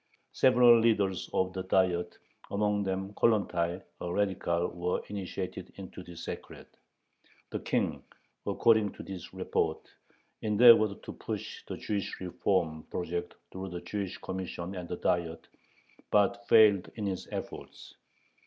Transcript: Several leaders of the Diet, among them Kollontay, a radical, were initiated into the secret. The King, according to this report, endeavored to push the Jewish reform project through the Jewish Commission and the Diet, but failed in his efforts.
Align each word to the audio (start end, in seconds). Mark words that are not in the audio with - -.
Several 0.31 0.79
leaders 0.79 1.29
of 1.31 1.53
the 1.53 1.61
Diet, 1.61 2.17
among 2.49 2.81
them 2.81 3.13
Kollontay, 3.13 3.83
a 3.99 4.11
radical, 4.11 4.69
were 4.69 5.03
initiated 5.09 5.71
into 5.75 6.01
the 6.01 6.15
secret. 6.15 6.75
The 7.51 7.59
King, 7.59 8.01
according 8.47 8.93
to 8.93 9.03
this 9.03 9.31
report, 9.31 9.87
endeavored 10.41 11.03
to 11.03 11.13
push 11.13 11.63
the 11.67 11.77
Jewish 11.77 12.19
reform 12.19 12.81
project 12.89 13.35
through 13.51 13.69
the 13.69 13.81
Jewish 13.81 14.17
Commission 14.17 14.73
and 14.73 14.89
the 14.89 14.97
Diet, 14.97 15.47
but 16.09 16.47
failed 16.47 16.89
in 16.95 17.05
his 17.05 17.27
efforts. 17.31 17.93